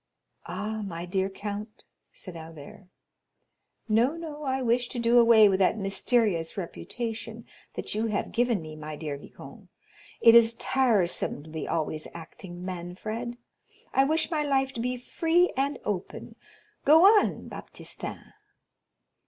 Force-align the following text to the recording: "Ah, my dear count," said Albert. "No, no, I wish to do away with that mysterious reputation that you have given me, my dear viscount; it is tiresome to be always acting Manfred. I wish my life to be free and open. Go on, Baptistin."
"Ah, 0.47 0.81
my 0.81 1.05
dear 1.05 1.29
count," 1.29 1.83
said 2.11 2.35
Albert. 2.35 2.87
"No, 3.87 4.15
no, 4.17 4.45
I 4.45 4.59
wish 4.63 4.87
to 4.87 4.97
do 4.97 5.19
away 5.19 5.47
with 5.47 5.59
that 5.59 5.77
mysterious 5.77 6.57
reputation 6.57 7.45
that 7.75 7.93
you 7.93 8.07
have 8.07 8.31
given 8.31 8.63
me, 8.63 8.75
my 8.75 8.95
dear 8.95 9.15
viscount; 9.15 9.69
it 10.19 10.33
is 10.33 10.55
tiresome 10.55 11.43
to 11.43 11.51
be 11.51 11.67
always 11.67 12.07
acting 12.15 12.65
Manfred. 12.65 13.37
I 13.93 14.03
wish 14.05 14.31
my 14.31 14.41
life 14.41 14.73
to 14.73 14.79
be 14.79 14.97
free 14.97 15.53
and 15.55 15.77
open. 15.85 16.35
Go 16.83 17.05
on, 17.19 17.47
Baptistin." 17.47 18.33